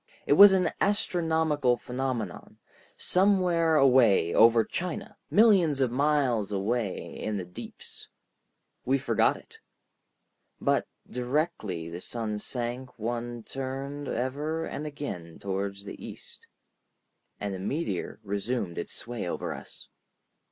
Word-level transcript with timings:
It 0.25 0.33
was 0.33 0.51
an 0.51 0.71
astronomical 0.81 1.77
phenomenon, 1.77 2.57
somewhere 2.97 3.75
away 3.75 4.33
over 4.33 4.63
China, 4.63 5.15
millions 5.29 5.79
of 5.79 5.91
miles 5.91 6.51
away 6.51 7.15
in 7.21 7.37
the 7.37 7.45
deeps. 7.45 8.07
We 8.83 8.97
forgot 8.97 9.37
it. 9.37 9.59
But 10.59 10.87
directly 11.07 11.87
the 11.87 12.01
sun 12.01 12.39
sank 12.39 12.97
one 12.97 13.43
turned 13.43 14.07
ever 14.07 14.65
and 14.65 14.87
again 14.87 15.37
toward 15.37 15.75
the 15.75 16.03
east, 16.03 16.47
and 17.39 17.53
the 17.53 17.59
meteor 17.59 18.19
resumed 18.23 18.79
its 18.79 18.93
sway 18.93 19.29
over 19.29 19.53
us. 19.53 19.87